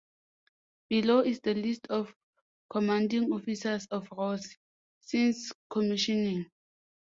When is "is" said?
1.19-1.41